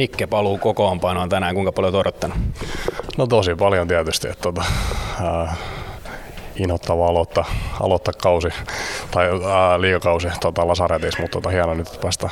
[0.00, 2.38] Nikke paluu kokoonpanoon tänään, kuinka paljon olet odottanut?
[3.18, 4.64] No tosi paljon tietysti, että tota,
[5.20, 5.58] äh,
[6.56, 7.44] inhottavaa aloittaa,
[7.80, 8.48] aloittaa kausi
[9.10, 12.30] tai ää, liikakausi tota, Lasaretissa, mutta tota, hienoa nyt päästä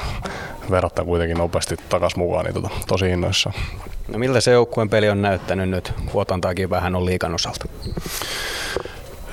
[0.70, 3.52] verrattaa kuitenkin nopeasti takaisin mukaan, niin tota, tosi innoissa.
[4.12, 5.92] No miltä se joukkueen peli on näyttänyt nyt?
[6.12, 7.64] Huotantaakin vähän on liikan osalta.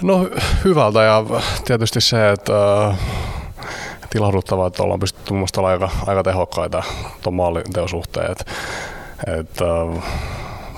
[0.02, 0.29] No
[0.65, 1.23] hyvältä ja
[1.65, 2.54] tietysti se, että
[4.16, 6.84] tilahduttavaa, että ollaan pystytty mun olla aika, aika tehokkaita
[7.23, 8.31] tuon maalinteon suhteen.
[8.31, 8.45] Et,
[9.39, 9.59] et,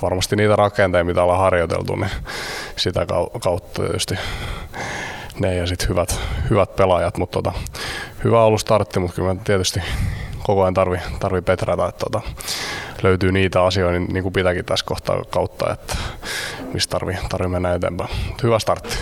[0.02, 2.12] varmasti niitä rakenteita, mitä ollaan harjoiteltu, niin
[2.76, 3.06] sitä
[3.40, 4.16] kautta tietysti
[5.40, 7.60] ne ja sitten hyvät, hyvät pelaajat, mutta tota,
[8.24, 9.82] hyvä ollut startti, mutta kyllä tietysti
[10.44, 12.22] koko ajan tarvi, tarvi petrata, että tota,
[13.04, 15.96] löytyy niitä asioita niin, niin kuin pitääkin tässä kohtaa kautta, että
[16.74, 18.10] mistä tarvii, tarvii mennä eteenpäin.
[18.44, 18.98] Hyvä startti.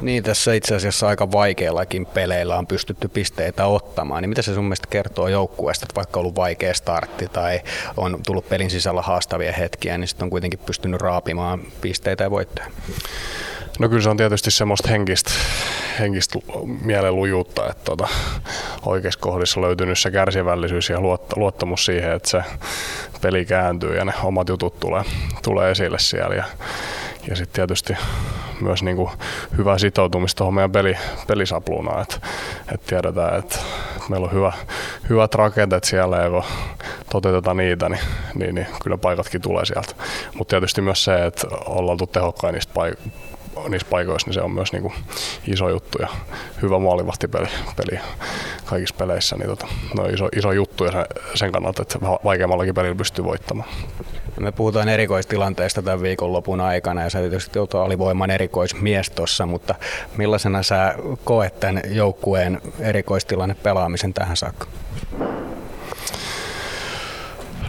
[0.00, 4.22] Niin, tässä itse asiassa aika vaikeillakin peleillä on pystytty pisteitä ottamaan.
[4.22, 7.60] Niin mitä se sun mielestä kertoo joukkueesta, että vaikka on ollut vaikea startti tai
[7.96, 12.68] on tullut pelin sisällä haastavia hetkiä, niin sitten on kuitenkin pystynyt raapimaan pisteitä ja voittoja?
[13.78, 15.30] No kyllä se on tietysti semmoista henkistä,
[15.98, 16.38] henkistä
[16.82, 18.08] mielenlujuutta, että tota,
[18.86, 21.00] oikeassa kohdissa löytynyt se kärsivällisyys ja
[21.36, 22.42] luottamus siihen, että se
[23.20, 25.02] peli kääntyy ja ne omat jutut tulee,
[25.42, 26.34] tulee esille siellä.
[26.34, 26.44] Ja,
[27.30, 27.96] ja sitten tietysti
[28.60, 29.10] myös niin kuin
[29.58, 30.94] hyvää sitoutumista tuohon meidän peli,
[31.26, 32.16] pelisapluunaan, että,
[32.74, 33.58] että tiedetään, että,
[34.08, 34.52] meillä on hyvä,
[35.08, 36.42] hyvät rakenteet siellä ja kun
[37.12, 38.00] toteutetaan niitä, niin,
[38.34, 39.94] niin, niin kyllä paikatkin tulee sieltä.
[40.34, 43.28] Mutta tietysti myös se, että ollaan oltu tehokkain niistä paikoista
[43.68, 44.94] niissä paikoissa, niin se on myös niin kuin
[45.46, 46.08] iso juttu ja
[46.62, 48.00] hyvä maalivahtipeli peli
[48.64, 53.24] kaikissa peleissä, niin tota, no iso, iso juttu ja sen kannalta, että vaikeammallakin pelillä pystyy
[53.24, 53.68] voittamaan.
[54.40, 59.74] Me puhutaan erikoistilanteesta tämän viikonlopun aikana ja sä tietysti olet alivoiman erikoismies tuossa, mutta
[60.16, 60.94] millaisena sä
[61.24, 64.66] koet tämän joukkueen erikoistilanne pelaamisen tähän saakka?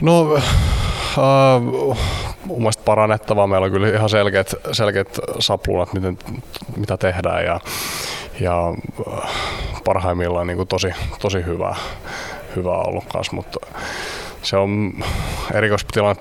[0.02, 1.62] No, äh,
[2.46, 3.48] mun mielestä parannettavaa.
[3.48, 6.18] Meillä on kyllä ihan selkeät, selkeät sapluunat, miten,
[6.78, 7.60] mitä tehdään ja,
[8.40, 8.74] ja
[9.24, 9.30] äh,
[9.84, 11.76] parhaimmillaan niin kuin tosi, tosi hyvää,
[12.56, 13.60] hyvää ollut kanssa, mutta
[14.42, 14.94] se on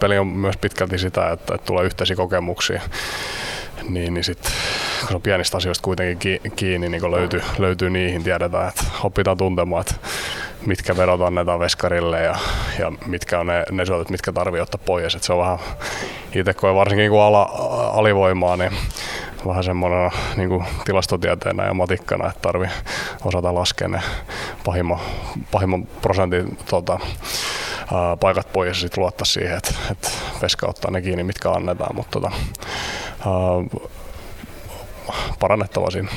[0.01, 2.83] peli on myös pitkälti sitä, että, että tulee yhteisiä kokemuksia.
[3.89, 4.53] Niin, niin sit,
[5.07, 9.81] kun on pienistä asioista kuitenkin kiinni, niin kun löytyy, löytyy niihin, tiedetään, että opitaan tuntemaan,
[9.81, 9.95] että
[10.67, 12.37] mitkä verot annetaan veskarille ja,
[12.79, 15.15] ja mitkä on ne, ne syötöt, mitkä tarvii ottaa pois.
[15.15, 15.59] Et se on vähän,
[16.35, 17.43] itse kun varsinkin kun ala,
[17.93, 18.73] alivoimaa, niin
[19.47, 22.69] vähän semmoinen niin tilastotieteenä ja matikkana, että tarvii
[23.25, 24.03] osata laskea ne
[24.65, 24.99] pahimman,
[25.51, 26.99] pahimman prosentin tota,
[28.21, 30.11] paikat pois ja sitten luottaa siihen, että, että
[30.43, 32.37] veska ottaa ne kiinni, mitkä annetaan, mutta tota,
[35.39, 36.09] parannettava siinä.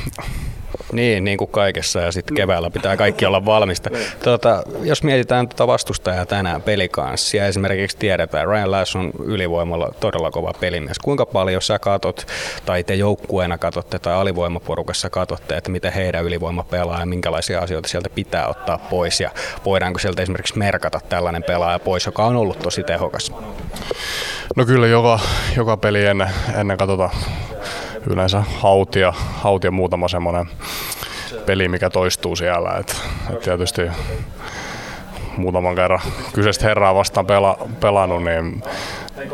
[0.92, 3.90] Niin, niin kuin kaikessa ja sitten keväällä pitää kaikki olla valmista.
[4.24, 10.54] Tuota, jos mietitään tuota vastustajaa tänään pelikanssia, esimerkiksi tiedetään, Ryan Lass on ylivoimalla todella kova
[10.60, 11.00] pelimies.
[11.00, 12.28] Kuinka paljon sä katot,
[12.66, 17.90] tai te joukkueena katotte tai alivoimaporukassa katotte, että miten heidän ylivoima pelaa ja minkälaisia asioita
[17.90, 19.32] sieltä pitää ottaa pois ja
[19.66, 23.32] voidaanko sieltä esimerkiksi merkata tällainen pelaaja pois, joka on ollut tosi tehokas?
[24.56, 25.20] No kyllä joka,
[25.58, 27.12] joka peli ennen, ennen katsotaan
[28.10, 30.46] yleensä hautia, hautia muutama semmoinen
[31.46, 32.72] peli, mikä toistuu siellä.
[32.80, 33.02] Et,
[33.34, 33.82] et tietysti
[35.38, 36.00] muutaman kerran
[36.34, 38.64] kyseistä herraa vastaan pela, pelannut, niin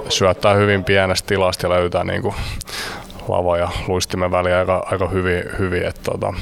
[0.09, 2.35] syöttää hyvin pienestä tilasta ja löytää niin kuin
[3.27, 5.43] lava ja luistimen väliä aika, aika hyvin.
[5.59, 6.33] hyvin että tota,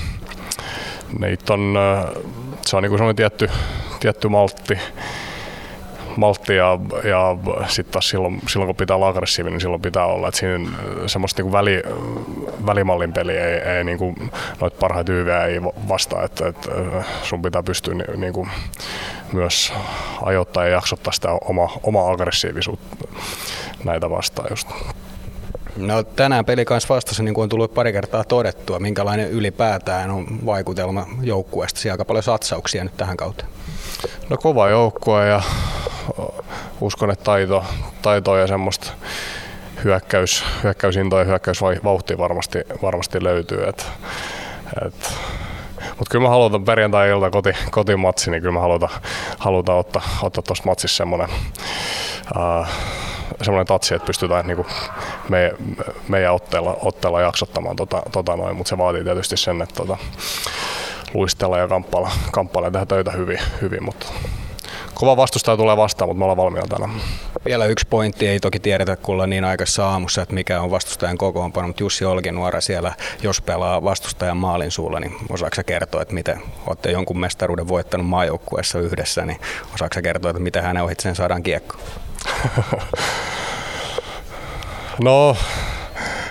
[1.50, 1.78] on,
[2.66, 3.50] se on niin kuin tietty,
[4.00, 4.78] tietty maltti,
[6.18, 7.38] maltti ja, ja
[7.68, 10.28] sitten taas silloin, silloin, kun pitää olla aggressiivinen, niin silloin pitää olla.
[10.28, 10.70] että siinä
[11.06, 11.84] semmoista niin väli,
[12.66, 14.32] välimallin peli ei, ei niin kuin,
[14.62, 16.72] noita parhaita tyyviä ei vastaa, että, että
[17.24, 18.50] sun pitää pystyä niin kuin,
[19.34, 19.74] myös
[20.22, 23.08] ajoittaa ja jaksottaa sitä oma, oma aggressiivisuutta
[23.84, 24.68] näitä vastaan just.
[25.78, 30.46] No tänään peli kanssa vastassa, niin kuin on tullut pari kertaa todettua, minkälainen ylipäätään on
[30.46, 31.80] vaikutelma joukkueesta.
[31.80, 33.46] Siellä aika paljon satsauksia nyt tähän kautta.
[34.30, 35.42] No kova joukkue ja
[36.82, 37.64] uskon, että taito,
[38.02, 38.92] taito ja semmoista
[39.86, 43.68] hyökkäys, hyökkäysintoa ja hyökkäysvauhtia varmasti, varmasti löytyy.
[43.68, 43.88] Et,
[44.86, 45.14] et,
[45.90, 48.90] mutta kyllä mä haluan perjantai-ilta koti, kotimatsi, niin kyllä mä haluan,
[49.38, 51.30] halutaan ottaa, ottaa tuossa matsissa semmoinen
[53.42, 54.68] semmoinen tatsi, että pystytään niin kuin
[55.30, 55.54] me,
[56.08, 59.98] meidän otteella, otteella jaksottamaan tota, tota noin, mutta se vaatii tietysti sen, että tota,
[61.14, 64.06] luistella ja kamppailla, kamppailla ja tehdä töitä hyvin, hyvin mutta
[64.96, 66.92] kova vastustaja tulee vastaan, mutta me ollaan valmiina tänään.
[67.46, 71.68] Vielä yksi pointti, ei toki tiedetä kulla niin aikaisessa aamussa, että mikä on vastustajan kokoonpano,
[71.68, 72.94] mutta Jussi Olkinuora siellä,
[73.24, 78.80] jos pelaa vastustajan maalin suulla, niin osaako kertoa, että miten olette jonkun mestaruuden voittanut maajoukkueessa
[78.80, 79.40] yhdessä, niin
[79.74, 81.76] osaako kertoa, että miten hänen ohitseen saadaan kiekko?
[85.04, 85.38] no,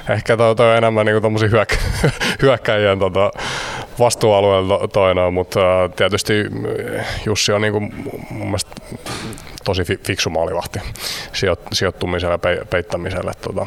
[0.08, 1.76] ehkä toi, toi on enemmän niinku hyökkä,
[2.42, 3.30] hyökkäjien tota,
[3.98, 5.60] vastuualueella toinen, mutta
[5.96, 6.34] tietysti
[7.26, 7.80] Jussi on niinku
[8.30, 8.70] mun mielestä
[9.64, 10.78] tosi fiksu maalivahti
[11.72, 13.32] sijoittumiselle ja peittämiselle.
[13.40, 13.66] Tota.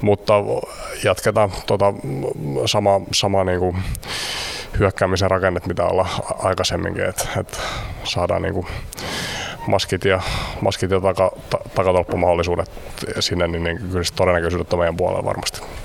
[0.00, 0.34] Mutta
[1.04, 1.94] jatketaan tota,
[2.66, 3.76] sama, sama niinku
[4.78, 7.60] hyökkäämisen rakennet, mitä ollaan aikaisemminkin, että et
[8.04, 8.66] saadaan niinku
[9.66, 10.20] maskit ja,
[10.60, 12.70] maskit ja taka, ta, takatolppumahdollisuudet
[13.20, 15.60] sinne, niin, niin kyllä todennäköisyydet on meidän puolella varmasti.